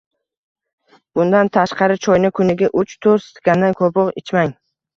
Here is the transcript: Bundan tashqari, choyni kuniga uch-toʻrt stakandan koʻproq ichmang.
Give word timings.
Bundan 1.19 1.51
tashqari, 1.59 1.99
choyni 2.07 2.33
kuniga 2.41 2.73
uch-toʻrt 2.83 3.29
stakandan 3.29 3.79
koʻproq 3.85 4.13
ichmang. 4.25 4.59